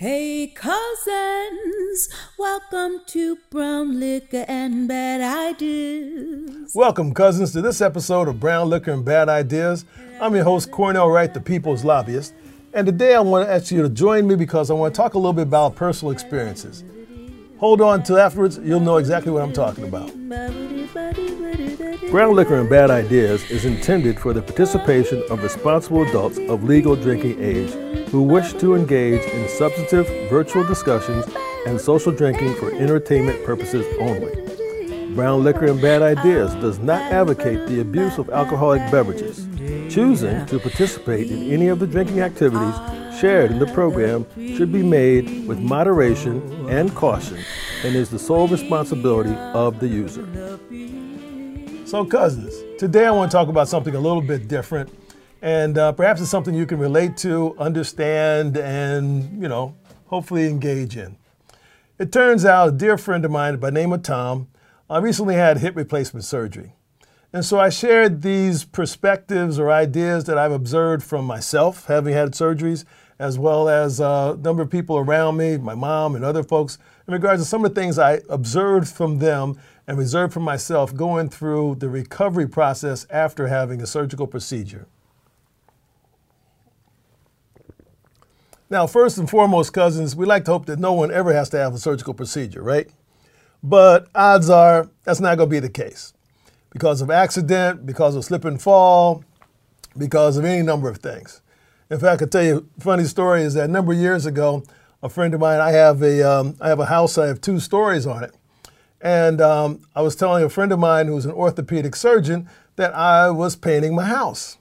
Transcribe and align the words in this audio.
Hey 0.00 0.46
cousins, 0.54 2.08
welcome 2.38 3.00
to 3.06 3.36
Brown 3.50 3.98
Liquor 3.98 4.44
and 4.46 4.86
Bad 4.86 5.20
Ideas. 5.20 6.72
Welcome, 6.72 7.12
cousins, 7.12 7.50
to 7.54 7.60
this 7.60 7.80
episode 7.80 8.28
of 8.28 8.38
Brown 8.38 8.70
Liquor 8.70 8.92
and 8.92 9.04
Bad 9.04 9.28
Ideas. 9.28 9.84
I'm 10.20 10.36
your 10.36 10.44
host, 10.44 10.70
Cornell 10.70 11.10
Wright, 11.10 11.34
the 11.34 11.40
People's 11.40 11.82
Lobbyist. 11.82 12.32
And 12.72 12.86
today 12.86 13.16
I 13.16 13.20
want 13.20 13.48
to 13.48 13.52
ask 13.52 13.72
you 13.72 13.82
to 13.82 13.88
join 13.88 14.28
me 14.28 14.36
because 14.36 14.70
I 14.70 14.74
want 14.74 14.94
to 14.94 14.96
talk 14.96 15.14
a 15.14 15.18
little 15.18 15.32
bit 15.32 15.48
about 15.48 15.74
personal 15.74 16.12
experiences. 16.12 16.84
Hold 17.58 17.80
on 17.80 18.04
till 18.04 18.18
afterwards, 18.18 18.60
you'll 18.62 18.78
know 18.78 18.98
exactly 18.98 19.32
what 19.32 19.42
I'm 19.42 19.52
talking 19.52 19.82
about. 19.82 20.14
Brown 22.10 22.34
Liquor 22.34 22.56
and 22.56 22.68
Bad 22.68 22.90
Ideas 22.90 23.48
is 23.52 23.64
intended 23.64 24.18
for 24.18 24.32
the 24.32 24.42
participation 24.42 25.22
of 25.30 25.44
responsible 25.44 26.02
adults 26.02 26.36
of 26.48 26.64
legal 26.64 26.96
drinking 26.96 27.40
age 27.40 27.70
who 28.08 28.22
wish 28.22 28.52
to 28.54 28.74
engage 28.74 29.22
in 29.22 29.48
substantive 29.48 30.08
virtual 30.28 30.64
discussions 30.64 31.24
and 31.68 31.80
social 31.80 32.10
drinking 32.10 32.52
for 32.56 32.72
entertainment 32.72 33.44
purposes 33.44 33.86
only. 34.00 35.14
Brown 35.14 35.44
Liquor 35.44 35.66
and 35.66 35.80
Bad 35.80 36.02
Ideas 36.02 36.52
does 36.56 36.80
not 36.80 37.00
advocate 37.12 37.68
the 37.68 37.80
abuse 37.80 38.18
of 38.18 38.28
alcoholic 38.30 38.82
beverages. 38.90 39.46
Choosing 39.88 40.46
to 40.46 40.58
participate 40.58 41.30
in 41.30 41.48
any 41.52 41.68
of 41.68 41.78
the 41.78 41.86
drinking 41.86 42.22
activities 42.22 42.74
shared 43.20 43.52
in 43.52 43.60
the 43.60 43.66
program 43.66 44.26
should 44.36 44.72
be 44.72 44.82
made 44.82 45.46
with 45.46 45.60
moderation 45.60 46.68
and 46.68 46.92
caution 46.96 47.38
and 47.84 47.94
is 47.94 48.10
the 48.10 48.18
sole 48.18 48.48
responsibility 48.48 49.34
of 49.54 49.78
the 49.78 49.86
user. 49.86 50.26
So, 51.88 52.04
cousins, 52.04 52.54
today 52.78 53.06
I 53.06 53.10
want 53.10 53.30
to 53.30 53.34
talk 53.34 53.48
about 53.48 53.66
something 53.66 53.94
a 53.94 53.98
little 53.98 54.20
bit 54.20 54.46
different, 54.46 54.92
and 55.40 55.78
uh, 55.78 55.90
perhaps 55.92 56.20
it's 56.20 56.28
something 56.28 56.54
you 56.54 56.66
can 56.66 56.78
relate 56.78 57.16
to, 57.18 57.56
understand, 57.58 58.58
and 58.58 59.40
you 59.40 59.48
know, 59.48 59.74
hopefully 60.04 60.48
engage 60.48 60.98
in. 60.98 61.16
It 61.98 62.12
turns 62.12 62.44
out 62.44 62.68
a 62.68 62.72
dear 62.72 62.98
friend 62.98 63.24
of 63.24 63.30
mine 63.30 63.56
by 63.56 63.70
name 63.70 63.94
of 63.94 64.02
Tom 64.02 64.48
uh, 64.90 65.00
recently 65.00 65.36
had 65.36 65.60
hip 65.60 65.76
replacement 65.76 66.26
surgery. 66.26 66.74
And 67.32 67.42
so 67.42 67.58
I 67.58 67.70
shared 67.70 68.20
these 68.20 68.64
perspectives 68.64 69.58
or 69.58 69.72
ideas 69.72 70.24
that 70.24 70.36
I've 70.36 70.52
observed 70.52 71.02
from 71.02 71.24
myself 71.24 71.86
having 71.86 72.12
had 72.12 72.32
surgeries, 72.32 72.84
as 73.18 73.38
well 73.38 73.68
as 73.68 74.00
uh, 74.00 74.34
a 74.38 74.42
number 74.42 74.62
of 74.62 74.70
people 74.70 74.96
around 74.96 75.36
me, 75.36 75.56
my 75.56 75.74
mom 75.74 76.14
and 76.14 76.24
other 76.24 76.42
folks, 76.42 76.78
in 77.06 77.12
regards 77.12 77.42
to 77.42 77.48
some 77.48 77.64
of 77.64 77.74
the 77.74 77.80
things 77.80 77.98
I 77.98 78.20
observed 78.28 78.88
from 78.88 79.18
them 79.18 79.58
and 79.86 79.98
reserved 79.98 80.34
for 80.34 80.40
myself 80.40 80.94
going 80.94 81.28
through 81.30 81.76
the 81.76 81.88
recovery 81.88 82.46
process 82.46 83.06
after 83.10 83.48
having 83.48 83.80
a 83.80 83.86
surgical 83.86 84.26
procedure. 84.26 84.86
Now, 88.70 88.86
first 88.86 89.16
and 89.16 89.28
foremost, 89.28 89.72
cousins, 89.72 90.14
we 90.14 90.26
like 90.26 90.44
to 90.44 90.50
hope 90.50 90.66
that 90.66 90.78
no 90.78 90.92
one 90.92 91.10
ever 91.10 91.32
has 91.32 91.48
to 91.50 91.56
have 91.56 91.74
a 91.74 91.78
surgical 91.78 92.12
procedure, 92.12 92.62
right? 92.62 92.88
But 93.62 94.08
odds 94.14 94.50
are 94.50 94.90
that's 95.04 95.20
not 95.20 95.38
going 95.38 95.48
to 95.48 95.50
be 95.50 95.60
the 95.60 95.70
case 95.70 96.12
because 96.70 97.00
of 97.00 97.10
accident, 97.10 97.86
because 97.86 98.14
of 98.14 98.24
slip 98.24 98.44
and 98.44 98.60
fall, 98.60 99.24
because 99.96 100.36
of 100.36 100.44
any 100.44 100.62
number 100.62 100.88
of 100.88 100.98
things. 100.98 101.40
In 101.90 101.98
fact, 101.98 102.12
I 102.12 102.16
can 102.16 102.28
tell 102.28 102.42
you 102.42 102.68
a 102.76 102.80
funny 102.80 103.04
story 103.04 103.42
is 103.42 103.54
that 103.54 103.64
a 103.64 103.72
number 103.72 103.92
of 103.92 103.98
years 103.98 104.26
ago, 104.26 104.62
a 105.02 105.08
friend 105.08 105.32
of 105.32 105.40
mine, 105.40 105.60
I 105.60 105.70
have 105.70 106.02
a, 106.02 106.22
um, 106.22 106.56
I 106.60 106.68
have 106.68 106.80
a 106.80 106.86
house, 106.86 107.16
I 107.16 107.26
have 107.26 107.40
two 107.40 107.60
stories 107.60 108.06
on 108.06 108.24
it. 108.24 108.34
And 109.00 109.40
um, 109.40 109.80
I 109.94 110.02
was 110.02 110.16
telling 110.16 110.44
a 110.44 110.50
friend 110.50 110.72
of 110.72 110.78
mine 110.78 111.06
who's 111.06 111.24
an 111.24 111.30
orthopedic 111.30 111.96
surgeon 111.96 112.48
that 112.76 112.94
I 112.94 113.30
was 113.30 113.56
painting 113.56 113.94
my 113.94 114.04
house. 114.04 114.58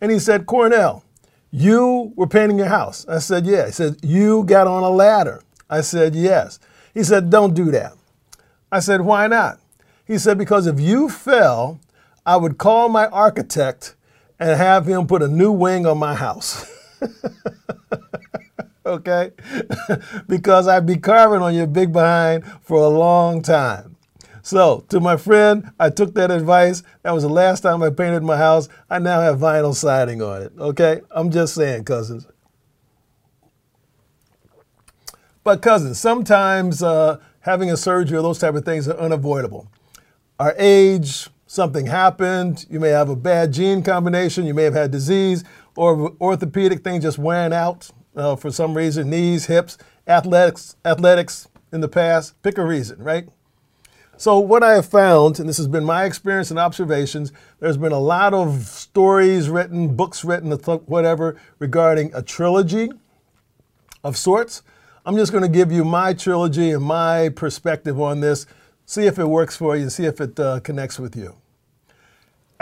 And 0.00 0.10
he 0.10 0.18
said, 0.18 0.46
Cornell, 0.46 1.04
you 1.50 2.12
were 2.16 2.26
painting 2.26 2.58
your 2.58 2.68
house. 2.68 3.06
I 3.06 3.18
said, 3.18 3.44
yeah. 3.44 3.66
He 3.66 3.72
said, 3.72 3.96
you 4.02 4.44
got 4.44 4.66
on 4.66 4.82
a 4.82 4.90
ladder. 4.90 5.42
I 5.68 5.82
said, 5.82 6.14
yes. 6.14 6.58
He 6.94 7.02
said, 7.02 7.28
don't 7.28 7.54
do 7.54 7.70
that. 7.72 7.92
I 8.70 8.80
said, 8.80 9.02
why 9.02 9.26
not? 9.26 9.58
He 10.06 10.16
said, 10.16 10.38
because 10.38 10.66
if 10.66 10.80
you 10.80 11.08
fell, 11.08 11.78
I 12.24 12.36
would 12.36 12.56
call 12.56 12.88
my 12.88 13.06
architect 13.08 13.94
and 14.42 14.58
have 14.58 14.86
him 14.86 15.06
put 15.06 15.22
a 15.22 15.28
new 15.28 15.52
wing 15.52 15.86
on 15.86 15.98
my 15.98 16.16
house. 16.16 16.68
okay? 18.86 19.30
because 20.28 20.66
I'd 20.66 20.84
be 20.84 20.96
carving 20.96 21.42
on 21.42 21.54
your 21.54 21.68
big 21.68 21.92
behind 21.92 22.44
for 22.62 22.78
a 22.78 22.88
long 22.88 23.42
time. 23.42 23.96
So, 24.42 24.84
to 24.88 24.98
my 24.98 25.16
friend, 25.16 25.70
I 25.78 25.90
took 25.90 26.14
that 26.14 26.32
advice. 26.32 26.82
That 27.02 27.12
was 27.12 27.22
the 27.22 27.28
last 27.28 27.60
time 27.60 27.84
I 27.84 27.90
painted 27.90 28.24
my 28.24 28.36
house. 28.36 28.68
I 28.90 28.98
now 28.98 29.20
have 29.20 29.38
vinyl 29.38 29.76
siding 29.76 30.20
on 30.20 30.42
it. 30.42 30.52
Okay? 30.58 31.02
I'm 31.12 31.30
just 31.30 31.54
saying, 31.54 31.84
cousins. 31.84 32.26
But, 35.44 35.62
cousins, 35.62 36.00
sometimes 36.00 36.82
uh, 36.82 37.20
having 37.40 37.70
a 37.70 37.76
surgery 37.76 38.18
or 38.18 38.22
those 38.22 38.40
type 38.40 38.56
of 38.56 38.64
things 38.64 38.88
are 38.88 38.98
unavoidable. 38.98 39.68
Our 40.40 40.56
age, 40.58 41.28
something 41.52 41.84
happened, 41.84 42.64
you 42.70 42.80
may 42.80 42.88
have 42.88 43.10
a 43.10 43.14
bad 43.14 43.52
gene 43.52 43.82
combination, 43.82 44.46
you 44.46 44.54
may 44.54 44.62
have 44.62 44.72
had 44.72 44.90
disease, 44.90 45.44
or 45.76 46.16
orthopedic 46.18 46.82
thing 46.82 46.98
just 46.98 47.18
wearing 47.18 47.52
out, 47.52 47.90
uh, 48.16 48.34
for 48.34 48.50
some 48.50 48.74
reason, 48.74 49.10
knees, 49.10 49.44
hips, 49.44 49.76
athletics, 50.06 50.76
athletics 50.82 51.50
in 51.70 51.82
the 51.82 51.88
past, 51.88 52.40
pick 52.42 52.56
a 52.56 52.64
reason, 52.64 52.98
right? 53.02 53.28
So 54.16 54.38
what 54.38 54.62
I 54.62 54.72
have 54.72 54.86
found, 54.86 55.38
and 55.38 55.46
this 55.46 55.58
has 55.58 55.68
been 55.68 55.84
my 55.84 56.06
experience 56.06 56.50
and 56.50 56.58
observations, 56.58 57.34
there's 57.60 57.76
been 57.76 57.92
a 57.92 58.00
lot 58.00 58.32
of 58.32 58.62
stories 58.62 59.50
written, 59.50 59.94
books 59.94 60.24
written, 60.24 60.52
whatever, 60.52 61.36
regarding 61.58 62.14
a 62.14 62.22
trilogy 62.22 62.88
of 64.02 64.16
sorts. 64.16 64.62
I'm 65.04 65.16
just 65.16 65.32
going 65.32 65.44
to 65.44 65.50
give 65.50 65.70
you 65.70 65.84
my 65.84 66.14
trilogy 66.14 66.70
and 66.70 66.82
my 66.82 67.28
perspective 67.28 68.00
on 68.00 68.20
this, 68.20 68.46
see 68.86 69.04
if 69.04 69.18
it 69.18 69.26
works 69.26 69.54
for 69.54 69.76
you, 69.76 69.90
see 69.90 70.06
if 70.06 70.18
it 70.18 70.40
uh, 70.40 70.60
connects 70.60 70.98
with 70.98 71.14
you. 71.14 71.36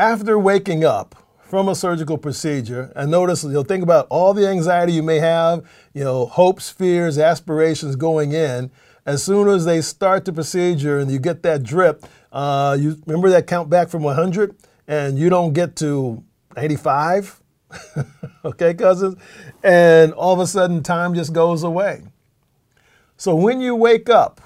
After 0.00 0.38
waking 0.38 0.82
up, 0.82 1.14
from 1.42 1.68
a 1.68 1.74
surgical 1.74 2.16
procedure 2.16 2.90
and 2.96 3.10
notice 3.10 3.44
you'll 3.44 3.64
think 3.64 3.82
about 3.82 4.06
all 4.08 4.32
the 4.32 4.48
anxiety 4.48 4.92
you 4.92 5.02
may 5.02 5.18
have 5.18 5.68
you 5.92 6.02
know 6.02 6.24
hopes 6.24 6.70
fears 6.70 7.18
aspirations 7.18 7.96
going 7.96 8.32
in 8.32 8.70
as 9.04 9.22
soon 9.22 9.48
as 9.48 9.64
they 9.64 9.80
start 9.80 10.24
the 10.24 10.32
procedure 10.32 11.00
and 11.00 11.10
you 11.10 11.18
get 11.18 11.42
that 11.42 11.64
drip 11.64 12.06
uh, 12.32 12.76
you 12.80 12.96
remember 13.04 13.28
that 13.28 13.48
count 13.48 13.68
back 13.68 13.88
from 13.88 14.04
100 14.04 14.54
and 14.86 15.18
you 15.18 15.28
don't 15.28 15.52
get 15.52 15.74
to 15.76 16.22
85 16.56 17.42
okay 18.44 18.72
cousins? 18.72 19.16
And 19.62 20.12
all 20.14 20.32
of 20.32 20.40
a 20.40 20.46
sudden 20.46 20.82
time 20.82 21.14
just 21.14 21.32
goes 21.32 21.62
away. 21.62 22.04
So 23.16 23.34
when 23.34 23.60
you 23.60 23.74
wake 23.74 24.08
up 24.08 24.40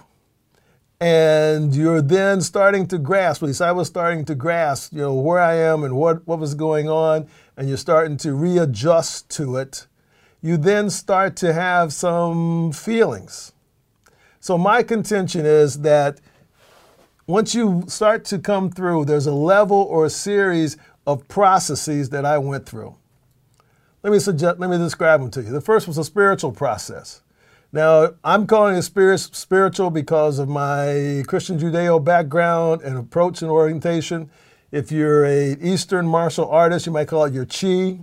and 1.05 1.77
you're 1.77 2.01
then 2.01 2.41
starting 2.41 2.87
to 2.87 2.97
grasp, 2.97 3.43
at 3.43 3.49
least 3.49 3.61
I 3.61 3.73
was 3.73 3.89
starting 3.89 4.25
to 4.25 4.35
grasp, 4.35 4.95
you 4.95 5.01
know, 5.01 5.13
where 5.13 5.39
I 5.39 5.53
am 5.57 5.85
and 5.85 5.97
what, 5.97 6.27
what 6.27 6.39
was 6.39 6.55
going 6.55 6.89
on, 6.89 7.29
and 7.59 7.69
you're 7.69 7.77
starting 7.77 8.17
to 8.19 8.33
readjust 8.33 9.29
to 9.37 9.59
it, 9.59 9.87
you 10.41 10.57
then 10.57 10.89
start 10.89 11.37
to 11.37 11.53
have 11.53 11.93
some 11.93 12.73
feelings. 12.73 13.53
So 14.41 14.57
my 14.57 14.83
contention 14.83 15.45
is 15.45 15.83
that 15.83 16.23
once 17.27 17.55
you 17.55 17.85
start 17.87 18.25
to 18.27 18.39
come 18.39 18.71
through, 18.71 19.05
there's 19.05 19.27
a 19.27 19.35
level 19.35 19.83
or 19.83 20.07
a 20.07 20.11
series 20.11 20.79
of 21.07 21.29
processes 21.29 22.09
that 22.11 22.25
I 22.25 22.39
went 22.39 22.65
through. 22.65 22.97
Let 24.03 24.11
me 24.11 24.19
suggest, 24.19 24.59
let 24.59 24.71
me 24.71 24.79
describe 24.79 25.21
them 25.21 25.31
to 25.33 25.43
you. 25.43 25.51
The 25.51 25.61
first 25.61 25.87
was 25.87 25.99
a 25.99 26.05
spiritual 26.05 26.53
process. 26.53 27.21
Now, 27.75 28.11
I'm 28.23 28.47
calling 28.47 28.77
it 28.77 28.83
spirit, 28.83 29.19
spiritual 29.19 29.91
because 29.91 30.39
of 30.39 30.49
my 30.49 31.25
Christian 31.27 31.59
Judeo 31.59 32.05
background 32.05 32.83
and 32.83 32.97
approach 32.97 33.43
and 33.43 33.51
orientation. 33.51 34.31
If 34.71 34.93
you're 34.93 35.25
a 35.25 35.57
Eastern 35.61 36.07
martial 36.07 36.49
artist, 36.49 36.87
you 36.87 36.93
might 36.93 37.09
call 37.09 37.25
it 37.25 37.35
your 37.35 37.47
chi. 37.47 37.99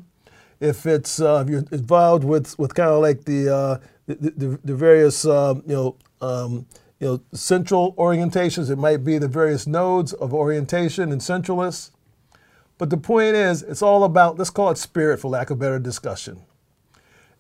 If 0.60 0.86
it's 0.86 1.22
uh, 1.22 1.46
if 1.46 1.50
you're 1.50 1.64
involved 1.72 2.26
with, 2.26 2.60
with 2.60 2.76
kind 2.76 2.90
of 2.90 3.02
like 3.02 3.24
the, 3.24 3.48
uh, 3.48 3.78
the, 4.08 4.16
the, 4.16 4.60
the, 4.62 4.76
various 4.76 5.24
uh, 5.26 5.54
you 5.66 5.74
know 5.74 5.96
um, 6.20 6.66
you 7.00 7.08
know 7.08 7.22
central 7.32 7.94
orientations, 7.94 8.70
it 8.70 8.76
might 8.76 9.06
be 9.06 9.20
the 9.20 9.30
various 9.30 9.68
nodes 9.68 10.12
of 10.12 10.34
orientation 10.34 11.14
and 11.14 11.22
centralists. 11.22 11.92
But 12.78 12.90
the 12.90 12.98
point 12.98 13.36
is, 13.36 13.64
it's 13.64 13.82
all 13.82 14.04
about 14.04 14.38
let's 14.38 14.50
call 14.50 14.70
it 14.72 14.78
spirit, 14.78 15.22
for 15.22 15.30
lack 15.30 15.50
of 15.50 15.60
better 15.60 15.80
discussion. 15.80 16.42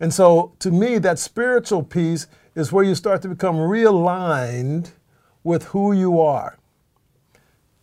And 0.02 0.12
so, 0.12 0.54
to 0.58 0.72
me, 0.72 0.98
that 0.98 1.20
spiritual 1.20 1.84
piece 1.84 2.26
is 2.56 2.72
where 2.72 2.84
you 2.84 2.96
start 2.96 3.22
to 3.22 3.28
become 3.28 3.58
realigned 3.58 4.94
with 5.44 5.66
who 5.66 5.94
you 5.94 6.20
are. 6.20 6.58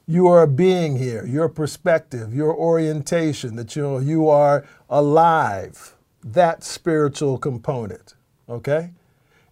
You 0.04 0.26
are 0.26 0.42
a 0.42 0.48
being 0.48 0.98
here, 0.98 1.24
your 1.24 1.48
perspective, 1.48 2.34
your 2.34 2.52
orientation, 2.52 3.54
that 3.54 3.76
you, 3.76 3.82
know, 3.82 3.98
you 3.98 4.28
are 4.28 4.66
alive, 4.90 5.94
that 6.24 6.64
spiritual 6.64 7.38
component, 7.38 8.16
okay? 8.48 8.90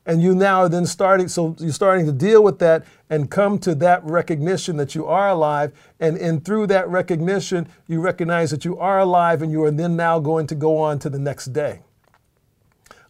And 0.04 0.20
you 0.20 0.34
now 0.34 0.62
are 0.62 0.68
then 0.68 0.86
starting, 0.86 1.28
so 1.28 1.54
you're 1.60 1.70
starting 1.70 2.04
to 2.06 2.12
deal 2.12 2.42
with 2.42 2.58
that 2.58 2.84
and 3.08 3.30
come 3.30 3.60
to 3.60 3.76
that 3.76 4.02
recognition 4.02 4.76
that 4.78 4.92
you 4.92 5.06
are 5.06 5.28
alive. 5.28 5.72
And, 6.00 6.16
and 6.16 6.44
through 6.44 6.66
that 6.68 6.88
recognition, 6.88 7.68
you 7.86 8.00
recognize 8.00 8.50
that 8.50 8.64
you 8.64 8.76
are 8.78 8.98
alive 8.98 9.40
and 9.40 9.52
you 9.52 9.62
are 9.62 9.70
then 9.70 9.94
now 9.94 10.18
going 10.18 10.48
to 10.48 10.56
go 10.56 10.78
on 10.78 10.98
to 11.00 11.08
the 11.08 11.18
next 11.20 11.52
day. 11.52 11.82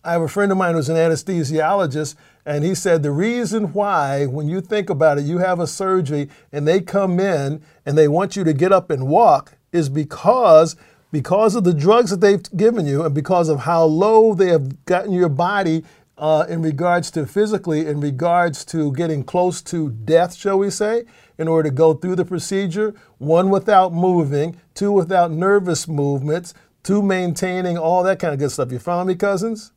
I 0.07 0.13
have 0.13 0.23
a 0.23 0.29
friend 0.29 0.53
of 0.53 0.59
mine 0.59 0.75
who's 0.75 0.89
an 0.89 0.95
anesthesiologist, 0.95 2.15
and 2.45 2.63
he 2.63 2.77
said 2.77 3.03
the 3.03 3.11
reason 3.11 3.73
why, 3.73 4.25
when 4.27 4.49
you 4.49 4.61
think 4.61 4.89
about 4.89 5.19
it, 5.19 5.25
you 5.25 5.39
have 5.39 5.59
a 5.59 5.67
surgery 5.67 6.29
and 6.53 6.67
they 6.67 6.81
come 6.81 7.19
in 7.19 7.61
and 7.85 7.99
they 7.99 8.07
want 8.07 8.37
you 8.37 8.45
to 8.45 8.53
get 8.53 8.71
up 8.71 8.89
and 8.89 9.09
walk 9.09 9.55
is 9.73 9.89
because 9.89 10.77
because 11.11 11.57
of 11.57 11.65
the 11.65 11.75
drugs 11.75 12.11
that 12.11 12.21
they've 12.21 12.43
given 12.57 12.87
you 12.87 13.05
and 13.05 13.15
because 13.15 13.49
of 13.49 13.61
how 13.61 13.83
low 13.83 14.33
they 14.33 14.49
have 14.49 14.85
gotten 14.85 15.11
your 15.11 15.29
body 15.29 15.83
uh, 16.19 16.45
in 16.49 16.63
regards 16.63 17.11
to 17.11 17.27
physically, 17.27 17.87
in 17.87 18.01
regards 18.01 18.65
to 18.67 18.93
getting 18.93 19.25
close 19.25 19.61
to 19.63 19.91
death, 19.91 20.37
shall 20.37 20.59
we 20.59 20.71
say, 20.71 21.05
in 21.37 21.49
order 21.49 21.69
to 21.69 21.75
go 21.75 21.95
through 21.95 22.15
the 22.15 22.25
procedure, 22.25 22.95
one 23.19 23.51
without 23.51 23.93
moving, 23.93 24.57
two 24.75 24.93
without 24.93 25.33
nervous 25.33 25.89
movements, 25.89 26.55
two 26.85 27.03
maintaining 27.03 27.77
all 27.77 28.05
that 28.05 28.21
kind 28.21 28.33
of 28.33 28.39
good 28.39 28.53
stuff. 28.53 28.71
You 28.71 28.79
follow 28.79 29.05
me, 29.05 29.17
cousins? 29.17 29.73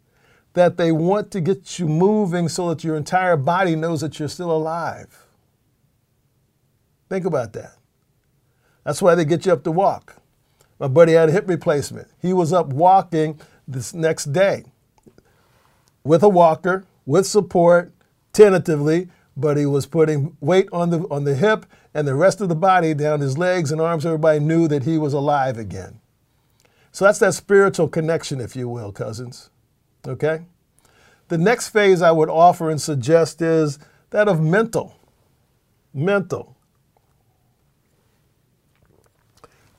That 0.54 0.78
they 0.78 0.92
want 0.92 1.31
to 1.31 1.42
get 1.42 1.80
you 1.80 1.88
moving 1.88 2.50
so 2.50 2.69
that 2.69 2.84
your 2.84 2.96
entire 2.96 3.38
body 3.38 3.75
knows 3.75 4.01
that 4.01 4.19
you're 4.19 4.28
still 4.28 4.51
alive. 4.51 5.25
Think 7.10 7.25
about 7.25 7.54
that. 7.54 7.78
That's 8.84 9.01
why 9.01 9.16
they 9.16 9.25
get 9.25 9.46
you 9.46 9.54
up 9.54 9.63
to 9.63 9.72
walk. 9.72 10.18
My 10.80 10.88
buddy 10.88 11.13
had 11.13 11.30
a 11.30 11.31
hip 11.31 11.48
replacement. 11.48 12.07
He 12.22 12.34
was 12.34 12.54
up 12.54 12.68
walking 12.68 13.40
this 13.68 13.94
next 13.94 14.31
day 14.34 14.63
with 16.04 16.24
a 16.24 16.30
walker, 16.30 16.86
with 17.06 17.28
support, 17.28 17.92
tentatively, 18.34 19.10
but 19.36 19.57
he 19.57 19.66
was 19.66 19.86
putting 19.86 20.36
weight 20.40 20.68
on 20.72 20.90
the 20.90 21.00
on 21.10 21.24
the 21.24 21.36
hip 21.36 21.66
and 21.94 22.07
the 22.07 22.16
rest 22.16 22.42
of 22.42 22.50
the 22.50 22.56
body 22.56 22.94
down 22.94 23.19
his 23.19 23.38
legs 23.38 23.72
and 23.72 23.81
arms. 23.81 24.06
Everybody 24.06 24.40
knew 24.40 24.68
that 24.68 24.84
he 24.84 24.98
was 24.98 25.13
alive 25.13 25.57
again. 25.57 26.00
So 26.92 27.06
that's 27.06 27.19
that 27.19 27.34
spiritual 27.34 27.88
connection, 27.88 28.42
if 28.42 28.56
you 28.56 28.68
will, 28.68 28.92
cousins. 28.92 29.50
Okay? 30.07 30.46
The 31.28 31.38
next 31.38 31.69
phase 31.69 32.01
I 32.01 32.12
would 32.12 32.30
offer 32.30 32.69
and 32.69 32.81
suggest 32.81 33.42
is 33.42 33.80
that 34.10 34.28
of 34.28 34.42
mental. 34.42 34.96
Mental. 35.94 36.56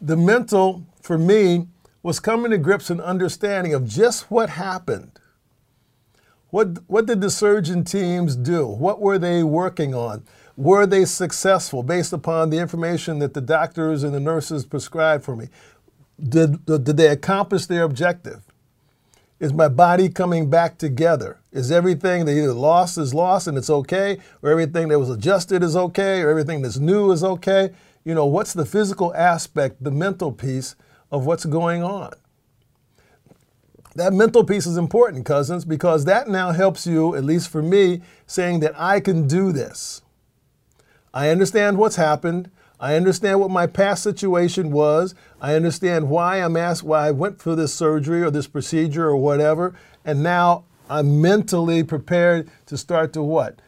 The 0.01 0.17
mental, 0.17 0.85
for 1.03 1.19
me, 1.19 1.67
was 2.03 2.21
coming 2.21 2.51
to 2.51 2.59
grips 2.59 2.91
and 2.91 3.01
understanding 3.01 3.75
of 3.75 3.87
just 3.87 4.31
what 4.31 4.51
happened 4.51 5.21
what, 6.51 6.79
what 6.89 7.07
did 7.07 7.21
the 7.21 7.31
surgeon 7.31 7.85
teams 7.85 8.37
do? 8.37 8.67
What 8.67 9.01
were 9.01 9.19
they 9.19 9.43
working 9.43 9.95
on? 9.95 10.25
Were 10.57 10.85
they 10.85 11.05
successful 11.05 11.83
based 11.83 12.13
upon 12.13 12.51
the 12.51 12.59
information 12.59 13.21
that 13.21 13.35
the 13.35 13.41
doctors 13.41 14.03
and 14.03 14.13
the 14.13 14.21
nurses 14.21 14.67
prescribed 14.67 15.25
for 15.25 15.37
me? 15.37 15.49
Did, 16.23 16.67
did 16.67 16.97
they 16.97 17.09
accomplish 17.09 17.67
their 17.67 17.85
objective? 17.85 18.43
Is 19.41 19.55
my 19.55 19.69
body 19.69 20.11
coming 20.11 20.51
back 20.51 20.77
together? 20.77 21.41
Is 21.51 21.73
everything 21.73 22.27
that 22.27 22.37
either 22.37 22.53
lost 22.53 22.99
is 22.99 23.15
lost 23.15 23.47
and 23.47 23.57
it's 23.57 23.71
okay, 23.71 24.19
or 24.43 24.51
everything 24.51 24.89
that 24.89 24.99
was 24.99 25.09
adjusted 25.09 25.63
is 25.63 25.75
okay, 25.75 26.21
or 26.21 26.29
everything 26.29 26.61
that's 26.61 26.79
new 26.79 27.11
is 27.11 27.25
okay? 27.25 27.71
You 28.05 28.15
know, 28.15 28.27
what's 28.27 28.53
the 28.53 28.67
physical 28.67 29.15
aspect, 29.15 29.83
the 29.83 29.91
mental 29.91 30.31
piece 30.31 30.77
of 31.11 31.25
what's 31.25 31.47
going 31.47 31.83
on? 31.83 32.13
That 33.95 34.13
mental 34.13 34.45
piece 34.45 34.67
is 34.67 34.77
important, 34.77 35.25
cousins, 35.25 35.65
because 35.65 36.05
that 36.05 36.29
now 36.29 36.53
helps 36.53 36.87
you, 36.87 37.17
at 37.17 37.25
least 37.25 37.49
for 37.49 37.63
me, 37.63 38.03
saying 38.27 38.61
that 38.61 38.79
I 38.79 39.01
can 39.01 39.27
do 39.27 39.53
this. 39.53 40.03
I 41.13 41.31
understand 41.31 41.79
what's 41.79 41.97
happened. 41.97 42.51
I 42.81 42.97
understand 42.97 43.41
what 43.41 43.51
my 43.51 43.67
past 43.67 44.03
situation 44.03 44.71
was. 44.73 45.15
I 45.41 45.55
understand 45.55 46.09
why 46.09 46.39
I'm 46.39 46.57
asked 46.57 46.83
why 46.83 47.09
I 47.09 47.11
went 47.11 47.41
for 47.41 47.55
this 47.55 47.75
surgery 47.75 48.23
or 48.23 48.31
this 48.31 48.47
procedure 48.47 49.07
or 49.07 49.17
whatever. 49.17 49.75
And 50.05 50.23
now 50.23 50.65
I'm 50.89 51.21
mentally 51.21 51.85
prepared 51.85 52.51
to 52.67 52.79
start 52.79 53.13
to 53.13 53.23
what? 53.23 53.61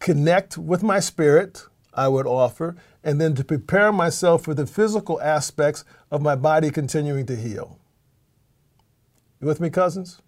Connect 0.00 0.58
with 0.58 0.82
my 0.82 0.98
spirit, 0.98 1.66
I 1.94 2.08
would 2.08 2.26
offer, 2.26 2.76
and 3.04 3.20
then 3.20 3.34
to 3.36 3.44
prepare 3.44 3.92
myself 3.92 4.42
for 4.42 4.54
the 4.54 4.66
physical 4.66 5.20
aspects 5.20 5.84
of 6.10 6.20
my 6.20 6.34
body 6.34 6.70
continuing 6.70 7.26
to 7.26 7.36
heal. 7.36 7.78
You 9.40 9.46
with 9.46 9.60
me, 9.60 9.70
cousins? 9.70 10.20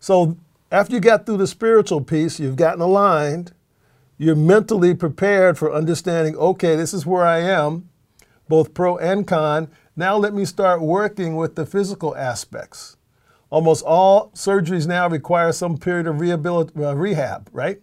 So 0.00 0.36
after 0.72 0.94
you 0.94 1.00
got 1.00 1.26
through 1.26 1.36
the 1.36 1.46
spiritual 1.46 2.00
piece, 2.00 2.40
you've 2.40 2.56
gotten 2.56 2.80
aligned, 2.80 3.52
you're 4.20 4.36
mentally 4.36 4.94
prepared 4.94 5.56
for 5.56 5.72
understanding, 5.72 6.36
okay, 6.36 6.76
this 6.76 6.92
is 6.92 7.06
where 7.06 7.24
I 7.24 7.38
am, 7.38 7.88
both 8.50 8.74
pro 8.74 8.98
and 8.98 9.26
con. 9.26 9.70
Now 9.96 10.18
let 10.18 10.34
me 10.34 10.44
start 10.44 10.82
working 10.82 11.36
with 11.36 11.54
the 11.54 11.64
physical 11.64 12.14
aspects. 12.14 12.98
Almost 13.48 13.82
all 13.82 14.30
surgeries 14.32 14.86
now 14.86 15.08
require 15.08 15.52
some 15.52 15.78
period 15.78 16.06
of 16.06 16.20
uh, 16.20 16.94
rehab, 16.96 17.48
right? 17.50 17.80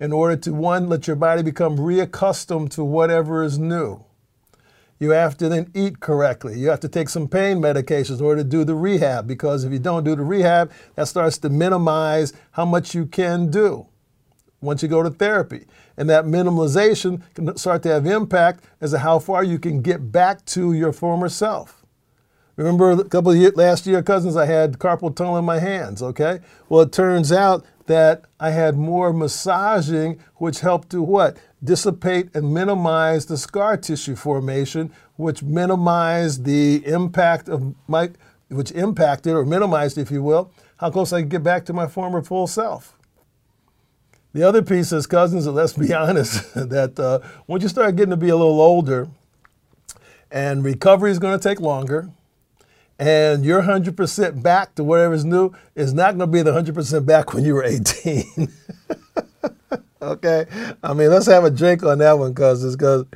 In 0.00 0.12
order 0.12 0.34
to, 0.38 0.52
one, 0.52 0.88
let 0.88 1.06
your 1.06 1.14
body 1.14 1.44
become 1.44 1.76
reaccustomed 1.76 2.70
to 2.70 2.82
whatever 2.82 3.44
is 3.44 3.56
new. 3.56 4.04
You 4.98 5.10
have 5.10 5.36
to 5.36 5.48
then 5.48 5.70
eat 5.76 6.00
correctly. 6.00 6.58
You 6.58 6.70
have 6.70 6.80
to 6.80 6.88
take 6.88 7.08
some 7.08 7.28
pain 7.28 7.58
medications 7.58 8.18
in 8.18 8.24
order 8.24 8.42
to 8.42 8.48
do 8.48 8.64
the 8.64 8.74
rehab 8.74 9.28
because 9.28 9.62
if 9.62 9.72
you 9.72 9.78
don't 9.78 10.02
do 10.02 10.16
the 10.16 10.24
rehab, 10.24 10.72
that 10.96 11.06
starts 11.06 11.38
to 11.38 11.48
minimize 11.48 12.32
how 12.50 12.64
much 12.64 12.96
you 12.96 13.06
can 13.06 13.48
do 13.48 13.86
once 14.60 14.82
you 14.82 14.88
go 14.88 15.02
to 15.02 15.10
therapy. 15.10 15.66
And 15.96 16.08
that 16.10 16.24
minimalization 16.24 17.22
can 17.34 17.56
start 17.56 17.82
to 17.84 17.90
have 17.90 18.06
impact 18.06 18.64
as 18.80 18.92
to 18.92 18.98
how 18.98 19.18
far 19.18 19.44
you 19.44 19.58
can 19.58 19.82
get 19.82 20.12
back 20.12 20.44
to 20.46 20.72
your 20.72 20.92
former 20.92 21.28
self. 21.28 21.84
Remember 22.56 22.90
a 22.90 23.04
couple 23.04 23.30
of 23.30 23.36
years, 23.36 23.54
last 23.54 23.86
year, 23.86 24.02
cousins, 24.02 24.36
I 24.36 24.46
had 24.46 24.80
carpal 24.80 25.14
tunnel 25.14 25.36
in 25.36 25.44
my 25.44 25.60
hands, 25.60 26.02
okay? 26.02 26.40
Well, 26.68 26.80
it 26.82 26.92
turns 26.92 27.30
out 27.30 27.64
that 27.86 28.24
I 28.40 28.50
had 28.50 28.76
more 28.76 29.12
massaging, 29.12 30.18
which 30.36 30.60
helped 30.60 30.90
to 30.90 31.00
what? 31.00 31.36
Dissipate 31.62 32.34
and 32.34 32.52
minimize 32.52 33.26
the 33.26 33.36
scar 33.36 33.76
tissue 33.76 34.16
formation, 34.16 34.92
which 35.14 35.42
minimized 35.42 36.44
the 36.44 36.84
impact 36.84 37.48
of 37.48 37.76
my, 37.86 38.10
which 38.48 38.72
impacted 38.72 39.34
or 39.34 39.44
minimized, 39.44 39.96
if 39.96 40.10
you 40.10 40.24
will, 40.24 40.52
how 40.78 40.90
close 40.90 41.12
I 41.12 41.20
could 41.20 41.30
get 41.30 41.44
back 41.44 41.64
to 41.66 41.72
my 41.72 41.86
former 41.86 42.22
full 42.22 42.48
self. 42.48 42.97
The 44.38 44.46
other 44.46 44.62
piece 44.62 44.92
is, 44.92 45.08
cousins, 45.08 45.46
and 45.46 45.56
let's 45.56 45.72
be 45.72 45.92
honest, 45.92 46.54
that 46.54 47.00
uh, 47.00 47.18
once 47.48 47.64
you 47.64 47.68
start 47.68 47.96
getting 47.96 48.10
to 48.10 48.16
be 48.16 48.28
a 48.28 48.36
little 48.36 48.60
older, 48.60 49.08
and 50.30 50.62
recovery 50.62 51.10
is 51.10 51.18
going 51.18 51.36
to 51.36 51.42
take 51.42 51.58
longer, 51.58 52.08
and 53.00 53.44
your 53.44 53.62
100% 53.62 54.40
back 54.40 54.76
to 54.76 54.84
whatever's 54.84 55.24
new 55.24 55.50
is 55.74 55.92
not 55.92 56.16
going 56.16 56.20
to 56.20 56.26
be 56.28 56.42
the 56.42 56.52
100% 56.52 57.04
back 57.04 57.34
when 57.34 57.44
you 57.44 57.54
were 57.54 57.64
18. 57.64 58.48
okay? 60.02 60.46
I 60.84 60.94
mean, 60.94 61.10
let's 61.10 61.26
have 61.26 61.42
a 61.42 61.50
drink 61.50 61.82
on 61.82 61.98
that 61.98 62.12
one, 62.12 62.32
cousins, 62.32 62.76
because 62.76 63.06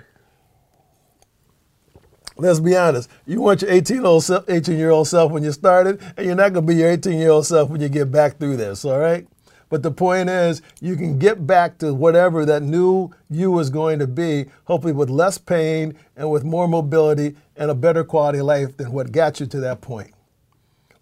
let's 2.37 2.59
be 2.59 2.75
honest. 2.75 3.09
You 3.27 3.43
want 3.43 3.63
your 3.63 3.71
18 3.71 4.05
old 4.05 4.29
18 4.49 4.77
year 4.77 4.91
old 4.91 5.07
self 5.07 5.31
when 5.31 5.45
you 5.45 5.53
started, 5.53 6.01
and 6.17 6.27
you're 6.27 6.35
not 6.35 6.53
going 6.53 6.67
to 6.67 6.73
be 6.73 6.81
your 6.81 6.91
18 6.91 7.17
year 7.17 7.31
old 7.31 7.47
self 7.47 7.71
when 7.71 7.81
you 7.81 7.89
get 7.89 8.11
back 8.11 8.39
through 8.39 8.57
this, 8.57 8.85
all 8.85 8.99
right? 8.99 9.29
But 9.73 9.83
the 9.83 9.91
point 9.91 10.29
is, 10.29 10.61
you 10.83 10.97
can 10.97 11.19
get 11.19 11.47
back 11.47 11.79
to 11.79 11.95
whatever 11.95 12.45
that 12.45 12.63
new 12.63 13.11
you 13.31 13.59
is 13.59 13.71
going 13.71 14.01
to 14.01 14.07
be, 14.07 14.45
hopefully 14.65 14.93
with 14.93 15.09
less 15.09 15.39
pain 15.39 15.95
and 16.15 16.31
with 16.31 16.45
more 16.45 16.69
mobility 16.69 17.37
and 17.57 17.71
a 17.71 17.75
better 17.75 18.05
quality 18.05 18.41
of 18.41 18.45
life 18.45 18.77
than 18.77 18.93
what 18.93 19.13
got 19.13 19.41
you 19.41 19.47
to 19.47 19.61
that 19.61 19.81
point. 19.81 20.13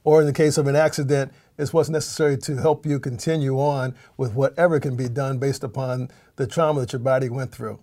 Or 0.04 0.20
in 0.20 0.26
the 0.28 0.32
case 0.32 0.56
of 0.56 0.68
an 0.68 0.76
accident, 0.76 1.32
it's 1.58 1.72
what's 1.72 1.88
necessary 1.88 2.38
to 2.38 2.58
help 2.58 2.86
you 2.86 3.00
continue 3.00 3.58
on 3.58 3.96
with 4.16 4.34
whatever 4.34 4.78
can 4.78 4.94
be 4.94 5.08
done 5.08 5.38
based 5.38 5.64
upon 5.64 6.08
the 6.36 6.46
trauma 6.46 6.82
that 6.82 6.92
your 6.92 7.00
body 7.00 7.28
went 7.28 7.50
through. 7.50 7.80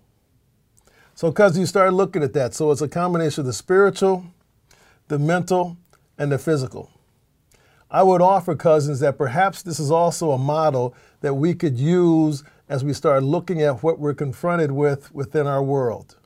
So, 1.16 1.32
because 1.32 1.60
you 1.60 1.66
start 1.66 1.94
looking 1.96 2.24
at 2.24 2.32
that, 2.32 2.54
so 2.54 2.72
it's 2.72 2.82
a 2.82 2.88
combination 2.88 3.42
of 3.42 3.46
the 3.48 3.52
spiritual, 3.52 4.24
the 5.10 5.20
mental, 5.20 5.76
and 6.18 6.32
the 6.32 6.38
physical. 6.38 6.90
I 7.90 8.04
would 8.04 8.22
offer, 8.22 8.56
cousins, 8.56 9.00
that 9.00 9.18
perhaps 9.18 9.62
this 9.62 9.80
is 9.80 9.92
also 9.92 10.32
a 10.32 10.38
model 10.38 10.94
that 11.22 11.36
we 11.36 11.54
could 11.54 11.80
use 11.80 12.44
as 12.68 12.84
we 12.84 12.92
start 12.94 13.24
looking 13.24 13.62
at 13.62 13.82
what 13.82 13.98
we're 13.98 14.14
confronted 14.14 14.72
with 14.72 15.14
within 15.14 15.48
our 15.48 15.64
world. 15.64 16.18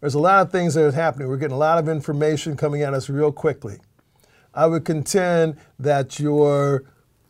There's 0.00 0.14
a 0.14 0.20
lot 0.20 0.46
of 0.46 0.52
things 0.52 0.74
that 0.74 0.84
are 0.84 0.92
happening. 0.92 1.26
We're 1.26 1.38
getting 1.38 1.56
a 1.56 1.58
lot 1.58 1.78
of 1.78 1.88
information 1.88 2.56
coming 2.56 2.82
at 2.82 2.94
us 2.94 3.08
real 3.08 3.32
quickly. 3.32 3.78
I 4.54 4.66
would 4.66 4.84
contend 4.84 5.56
that 5.78 6.20
your 6.20 6.84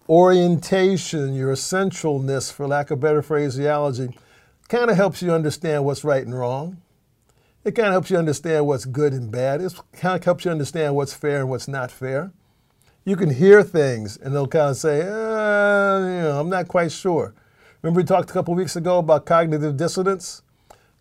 orientation, 0.06 1.34
your 1.34 1.52
essentialness, 1.52 2.52
for 2.52 2.66
lack 2.66 2.90
of 2.90 3.00
better 3.00 3.22
phraseology, 3.22 4.10
kind 4.68 4.90
of 4.90 4.96
helps 4.96 5.22
you 5.22 5.32
understand 5.32 5.84
what's 5.84 6.04
right 6.04 6.24
and 6.24 6.38
wrong. 6.38 6.82
It 7.64 7.72
kind 7.72 7.88
of 7.88 7.94
helps 7.94 8.10
you 8.10 8.18
understand 8.18 8.66
what's 8.66 8.84
good 8.84 9.12
and 9.12 9.30
bad. 9.30 9.62
It 9.62 9.74
kind 9.94 10.16
of 10.16 10.24
helps 10.24 10.44
you 10.44 10.50
understand 10.50 10.94
what's 10.94 11.14
fair 11.14 11.40
and 11.40 11.48
what's 11.48 11.66
not 11.66 11.90
fair 11.90 12.32
you 13.06 13.14
can 13.14 13.30
hear 13.30 13.62
things 13.62 14.18
and 14.18 14.34
they'll 14.34 14.48
kind 14.48 14.70
of 14.70 14.76
say, 14.76 15.00
uh, 15.00 15.98
you 16.00 16.22
know, 16.22 16.40
I'm 16.40 16.50
not 16.50 16.66
quite 16.66 16.90
sure. 16.90 17.34
Remember 17.80 18.00
we 18.00 18.04
talked 18.04 18.28
a 18.28 18.32
couple 18.32 18.52
weeks 18.54 18.74
ago 18.74 18.98
about 18.98 19.24
cognitive 19.24 19.76
dissonance? 19.76 20.42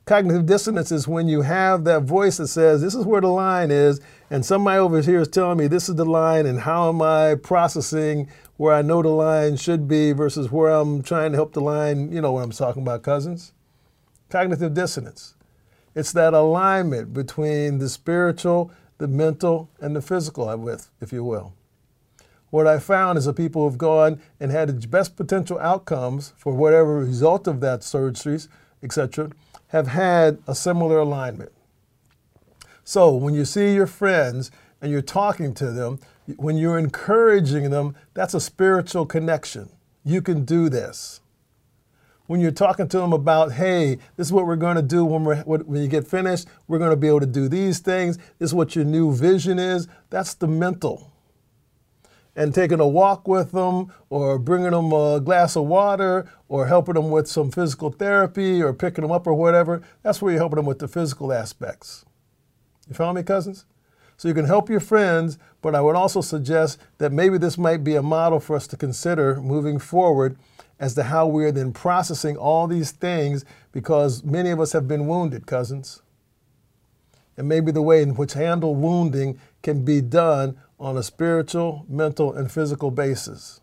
Cognitive 0.05 0.45
dissonance 0.45 0.91
is 0.91 1.07
when 1.07 1.27
you 1.27 1.41
have 1.41 1.83
that 1.85 2.03
voice 2.03 2.37
that 2.37 2.49
says, 2.49 2.79
this 2.79 2.93
is 2.93 3.05
where 3.05 3.21
the 3.21 3.27
line 3.27 3.71
is, 3.71 3.99
and 4.29 4.45
somebody 4.45 4.77
over 4.77 5.01
here 5.01 5.21
is 5.21 5.27
telling 5.27 5.57
me 5.57 5.65
this 5.65 5.89
is 5.89 5.95
the 5.95 6.05
line, 6.05 6.45
and 6.45 6.59
how 6.59 6.89
am 6.89 7.01
I 7.01 7.33
processing 7.41 8.29
where 8.57 8.75
I 8.75 8.83
know 8.83 9.01
the 9.01 9.09
line 9.09 9.57
should 9.57 9.87
be 9.87 10.11
versus 10.11 10.51
where 10.51 10.69
I'm 10.69 11.01
trying 11.01 11.31
to 11.31 11.37
help 11.37 11.53
the 11.53 11.61
line, 11.61 12.11
you 12.11 12.21
know 12.21 12.33
what 12.33 12.43
I'm 12.43 12.51
talking 12.51 12.83
about, 12.83 13.01
cousins? 13.01 13.51
Cognitive 14.29 14.75
dissonance. 14.75 15.33
It's 15.95 16.11
that 16.11 16.35
alignment 16.35 17.11
between 17.11 17.79
the 17.79 17.89
spiritual, 17.89 18.71
the 18.99 19.07
mental, 19.07 19.71
and 19.81 19.95
the 19.95 20.03
physical, 20.03 20.55
with, 20.55 20.91
if 21.01 21.11
you 21.11 21.23
will. 21.23 21.55
What 22.49 22.67
I 22.67 22.79
found 22.79 23.17
is 23.17 23.25
that 23.25 23.33
people 23.33 23.69
have 23.69 23.77
gone 23.77 24.21
and 24.39 24.51
had 24.51 24.69
the 24.69 24.87
best 24.87 25.15
potential 25.15 25.59
outcomes 25.59 26.33
for 26.37 26.53
whatever 26.53 26.99
result 26.99 27.47
of 27.47 27.59
that 27.61 27.81
surgeries, 27.81 28.47
etc., 28.83 29.31
have 29.69 29.87
had 29.87 30.37
a 30.47 30.55
similar 30.55 30.99
alignment. 30.99 31.51
So 32.83 33.13
when 33.15 33.33
you 33.33 33.45
see 33.45 33.73
your 33.73 33.87
friends 33.87 34.51
and 34.79 34.91
you're 34.91 35.01
talking 35.01 35.53
to 35.55 35.71
them, 35.71 35.99
when 36.37 36.57
you're 36.57 36.77
encouraging 36.77 37.71
them, 37.71 37.95
that's 38.13 38.33
a 38.33 38.39
spiritual 38.39 39.05
connection. 39.05 39.69
You 40.03 40.21
can 40.21 40.45
do 40.45 40.69
this. 40.69 41.21
When 42.27 42.39
you're 42.39 42.51
talking 42.51 42.87
to 42.87 42.97
them 42.97 43.13
about, 43.13 43.53
hey, 43.53 43.95
this 44.15 44.27
is 44.27 44.33
what 44.33 44.47
we're 44.47 44.55
going 44.55 44.77
to 44.77 44.81
do 44.81 45.05
when, 45.05 45.23
we're, 45.23 45.43
when 45.43 45.81
you 45.81 45.87
get 45.87 46.07
finished, 46.07 46.47
we're 46.67 46.79
going 46.79 46.91
to 46.91 46.95
be 46.95 47.07
able 47.07 47.19
to 47.19 47.25
do 47.25 47.47
these 47.47 47.79
things, 47.79 48.17
this 48.39 48.49
is 48.49 48.53
what 48.53 48.75
your 48.75 48.85
new 48.85 49.13
vision 49.13 49.59
is, 49.59 49.87
that's 50.09 50.33
the 50.35 50.47
mental. 50.47 51.11
And 52.35 52.53
taking 52.53 52.81
a 52.81 52.87
walk 52.87 53.27
with 53.27 53.51
them, 53.51 53.93
or 54.09 54.37
bringing 54.37 54.71
them 54.71 54.91
a 54.91 55.21
glass 55.21 55.55
of 55.55 55.65
water, 55.65 56.29
or 56.49 56.67
helping 56.67 56.95
them 56.95 57.09
with 57.09 57.27
some 57.27 57.49
physical 57.49 57.91
therapy, 57.91 58.61
or 58.61 58.73
picking 58.73 59.03
them 59.03 59.11
up, 59.11 59.25
or 59.25 59.33
whatever, 59.33 59.81
that's 60.03 60.21
where 60.21 60.33
you're 60.33 60.41
helping 60.41 60.57
them 60.57 60.65
with 60.65 60.79
the 60.79 60.87
physical 60.87 61.31
aspects. 61.31 62.05
You 62.89 62.95
follow 62.95 63.13
me, 63.13 63.23
cousins? 63.23 63.65
So 64.17 64.27
you 64.27 64.33
can 64.33 64.45
help 64.45 64.69
your 64.69 64.79
friends, 64.79 65.37
but 65.61 65.75
I 65.75 65.81
would 65.81 65.95
also 65.95 66.21
suggest 66.21 66.79
that 66.99 67.11
maybe 67.11 67.37
this 67.37 67.57
might 67.57 67.83
be 67.83 67.95
a 67.95 68.01
model 68.01 68.39
for 68.39 68.55
us 68.55 68.67
to 68.67 68.77
consider 68.77 69.41
moving 69.41 69.79
forward 69.79 70.37
as 70.79 70.95
to 70.95 71.03
how 71.03 71.27
we 71.27 71.45
are 71.45 71.51
then 71.51 71.71
processing 71.73 72.37
all 72.37 72.67
these 72.67 72.91
things 72.91 73.45
because 73.71 74.23
many 74.23 74.51
of 74.51 74.59
us 74.59 74.73
have 74.73 74.87
been 74.87 75.07
wounded, 75.07 75.45
cousins. 75.45 76.01
And 77.37 77.49
maybe 77.49 77.71
the 77.71 77.81
way 77.81 78.01
in 78.01 78.15
which 78.15 78.33
handle 78.33 78.75
wounding 78.75 79.39
can 79.61 79.83
be 79.83 79.99
done 79.99 80.57
on 80.79 80.97
a 80.97 81.03
spiritual, 81.03 81.85
mental, 81.87 82.33
and 82.33 82.51
physical 82.51 82.91
basis. 82.91 83.61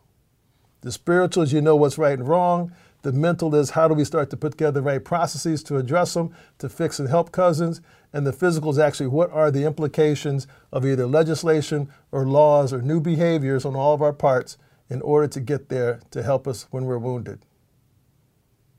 The 0.80 0.92
spiritual 0.92 1.42
is 1.42 1.52
you 1.52 1.60
know 1.60 1.76
what's 1.76 1.98
right 1.98 2.18
and 2.18 2.26
wrong. 2.26 2.72
The 3.02 3.12
mental 3.12 3.54
is 3.54 3.70
how 3.70 3.88
do 3.88 3.94
we 3.94 4.04
start 4.04 4.30
to 4.30 4.36
put 4.36 4.52
together 4.52 4.80
the 4.80 4.82
right 4.82 5.04
processes 5.04 5.62
to 5.64 5.76
address 5.76 6.14
them, 6.14 6.34
to 6.58 6.68
fix 6.68 6.98
and 6.98 7.08
help 7.08 7.32
cousins. 7.32 7.80
And 8.12 8.26
the 8.26 8.32
physical 8.32 8.70
is 8.70 8.78
actually 8.78 9.08
what 9.08 9.30
are 9.30 9.50
the 9.50 9.64
implications 9.64 10.46
of 10.72 10.86
either 10.86 11.06
legislation 11.06 11.88
or 12.10 12.26
laws 12.26 12.72
or 12.72 12.80
new 12.80 13.00
behaviors 13.00 13.64
on 13.64 13.74
all 13.74 13.94
of 13.94 14.02
our 14.02 14.12
parts 14.12 14.56
in 14.88 15.00
order 15.02 15.26
to 15.26 15.40
get 15.40 15.68
there 15.68 16.00
to 16.10 16.22
help 16.22 16.46
us 16.46 16.66
when 16.70 16.84
we're 16.84 16.98
wounded. 16.98 17.44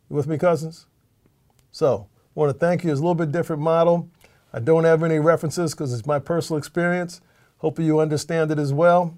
You 0.09 0.15
with 0.15 0.27
me, 0.27 0.37
cousins? 0.37 0.85
So, 1.71 2.07
I 2.35 2.39
want 2.39 2.53
to 2.53 2.57
thank 2.57 2.83
you. 2.83 2.91
It's 2.91 2.99
a 2.99 3.03
little 3.03 3.15
bit 3.15 3.31
different 3.31 3.61
model. 3.61 4.09
I 4.53 4.59
don't 4.59 4.83
have 4.83 5.03
any 5.03 5.19
references 5.19 5.73
because 5.73 5.91
it's 5.91 6.05
my 6.05 6.19
personal 6.19 6.57
experience. 6.57 7.19
Hopefully 7.63 7.87
you 7.87 7.99
understand 7.99 8.51
it 8.51 8.59
as 8.59 8.73
well. 8.73 9.17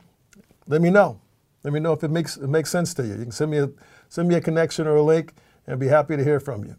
Let 0.68 0.80
me 0.80 0.92
know. 0.92 1.20
Let 1.64 1.74
me 1.74 1.80
know 1.80 1.94
if 1.94 2.04
it 2.04 2.12
makes 2.12 2.38
it 2.38 2.48
makes 2.48 2.70
sense 2.70 2.94
to 2.94 3.04
you. 3.04 3.14
You 3.14 3.24
can 3.24 3.32
send 3.32 3.50
me 3.50 3.58
a 3.58 3.72
send 4.08 4.28
me 4.28 4.36
a 4.36 4.42
connection 4.42 4.86
or 4.86 4.98
a 4.98 5.02
link, 5.02 5.34
and 5.66 5.74
I'd 5.74 5.80
be 5.80 5.88
happy 5.88 6.16
to 6.16 6.24
hear 6.24 6.40
from 6.40 6.64
you. 6.64 6.75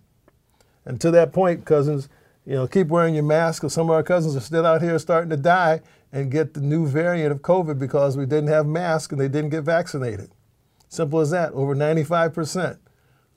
And 0.85 1.01
to 1.01 1.11
that 1.11 1.33
point, 1.33 1.65
cousins, 1.65 2.09
you 2.47 2.55
know, 2.55 2.69
keep 2.69 2.87
wearing 2.87 3.15
your 3.15 3.25
mask 3.25 3.63
because 3.63 3.75
some 3.75 3.91
of 3.91 3.97
our 3.97 4.05
cousins 4.05 4.37
are 4.37 4.41
still 4.41 4.65
out 4.65 4.81
here 4.81 4.97
starting 5.01 5.29
to 5.31 5.37
die 5.37 5.81
and 6.13 6.31
get 6.31 6.55
the 6.55 6.61
new 6.61 6.87
variant 6.87 7.33
of 7.33 7.43
COVID 7.43 7.81
because 7.81 8.17
we 8.17 8.27
didn't 8.27 8.49
have 8.49 8.65
masks 8.65 9.11
and 9.11 9.21
they 9.21 9.27
didn't 9.27 9.51
get 9.51 9.65
vaccinated. 9.65 10.31
Simple 10.89 11.19
as 11.19 11.31
that. 11.33 11.53
Over 11.53 11.75
95% 11.75 12.79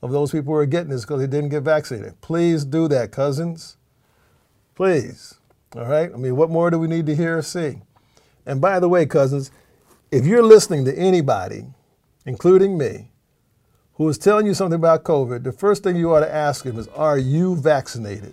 of 0.02 0.12
those 0.12 0.30
people 0.30 0.54
who 0.54 0.60
are 0.60 0.66
getting 0.66 0.90
this 0.90 1.00
because 1.00 1.20
they 1.20 1.26
didn't 1.26 1.50
get 1.50 1.64
vaccinated. 1.64 2.20
Please 2.20 2.64
do 2.64 2.86
that, 2.86 3.10
cousins. 3.10 3.76
Please. 4.76 5.34
All 5.74 5.86
right? 5.86 6.12
I 6.14 6.16
mean, 6.16 6.36
what 6.36 6.48
more 6.48 6.70
do 6.70 6.78
we 6.78 6.86
need 6.86 7.06
to 7.06 7.16
hear 7.16 7.38
or 7.38 7.42
see? 7.42 7.80
And 8.46 8.60
by 8.60 8.80
the 8.80 8.88
way, 8.88 9.06
cousins, 9.06 9.50
if 10.10 10.26
you're 10.26 10.42
listening 10.42 10.84
to 10.86 10.98
anybody, 10.98 11.64
including 12.26 12.76
me, 12.76 13.10
who 13.94 14.08
is 14.08 14.18
telling 14.18 14.46
you 14.46 14.54
something 14.54 14.76
about 14.76 15.04
COVID, 15.04 15.44
the 15.44 15.52
first 15.52 15.82
thing 15.82 15.94
you 15.94 16.14
ought 16.14 16.20
to 16.20 16.34
ask 16.34 16.64
them 16.64 16.78
is, 16.78 16.88
Are 16.88 17.18
you 17.18 17.54
vaccinated? 17.56 18.32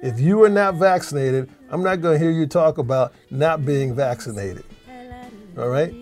If 0.00 0.20
you 0.20 0.44
are 0.44 0.48
not 0.48 0.74
vaccinated, 0.74 1.50
I'm 1.70 1.82
not 1.82 2.00
going 2.00 2.18
to 2.18 2.24
hear 2.24 2.30
you 2.30 2.46
talk 2.46 2.78
about 2.78 3.12
not 3.30 3.64
being 3.64 3.94
vaccinated. 3.94 4.64
All 5.56 5.68
right? 5.68 5.92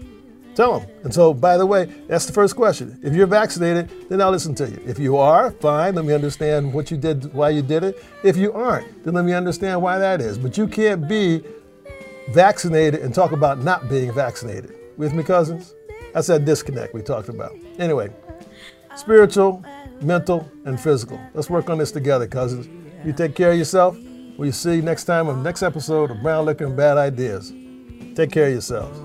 Tell 0.54 0.80
them. 0.80 0.88
And 1.04 1.14
so, 1.14 1.32
by 1.32 1.56
the 1.56 1.66
way, 1.66 1.84
that's 2.08 2.26
the 2.26 2.32
first 2.32 2.56
question. 2.56 2.98
If 3.02 3.14
you're 3.14 3.26
vaccinated, 3.26 3.90
then 4.08 4.20
I'll 4.20 4.30
listen 4.30 4.54
to 4.56 4.68
you. 4.68 4.82
If 4.86 4.98
you 4.98 5.16
are, 5.18 5.50
fine, 5.52 5.94
let 5.94 6.04
me 6.04 6.14
understand 6.14 6.72
what 6.72 6.90
you 6.90 6.96
did, 6.96 7.32
why 7.32 7.50
you 7.50 7.62
did 7.62 7.84
it. 7.84 8.02
If 8.24 8.36
you 8.36 8.52
aren't, 8.52 9.04
then 9.04 9.14
let 9.14 9.24
me 9.24 9.34
understand 9.34 9.80
why 9.82 9.98
that 9.98 10.20
is. 10.20 10.38
But 10.38 10.56
you 10.58 10.66
can't 10.66 11.06
be 11.06 11.42
vaccinated 12.30 13.00
and 13.00 13.14
talk 13.14 13.32
about 13.32 13.62
not 13.62 13.88
being 13.88 14.12
vaccinated. 14.12 14.74
With 14.96 15.12
me, 15.12 15.22
cousins? 15.22 15.74
That's 16.14 16.28
that 16.28 16.44
disconnect 16.44 16.94
we 16.94 17.02
talked 17.02 17.28
about. 17.28 17.54
Anyway, 17.78 18.10
spiritual, 18.96 19.62
mental, 20.00 20.50
and 20.64 20.80
physical. 20.80 21.20
Let's 21.34 21.50
work 21.50 21.68
on 21.68 21.78
this 21.78 21.92
together, 21.92 22.26
cousins. 22.26 22.68
You 23.04 23.12
take 23.12 23.34
care 23.34 23.52
of 23.52 23.58
yourself. 23.58 23.96
We'll 24.38 24.52
see 24.52 24.76
you 24.76 24.82
next 24.82 25.04
time 25.04 25.28
on 25.28 25.38
the 25.38 25.42
next 25.42 25.62
episode 25.62 26.10
of 26.10 26.22
Brown 26.22 26.46
Liquor 26.46 26.66
and 26.66 26.76
Bad 26.76 26.98
Ideas. 26.98 27.52
Take 28.14 28.32
care 28.32 28.46
of 28.46 28.52
yourselves. 28.52 28.98